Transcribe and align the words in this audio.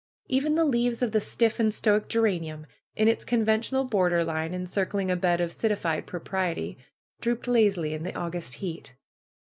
EVen 0.31 0.55
the 0.55 0.65
leaves 0.65 1.03
of 1.03 1.11
the 1.11 1.21
stiff 1.21 1.59
and 1.59 1.71
stoic 1.71 2.09
geranium, 2.09 2.65
in 2.95 3.07
its 3.07 3.23
conven 3.23 3.59
tional 3.59 3.87
borderline 3.87 4.51
encircling 4.51 5.11
a 5.11 5.15
bed 5.15 5.39
of 5.39 5.53
citified 5.53 6.07
propriety, 6.07 6.75
drooped 7.19 7.47
lazily 7.47 7.93
in 7.93 8.01
the 8.01 8.15
August 8.17 8.55
heat. 8.55 8.95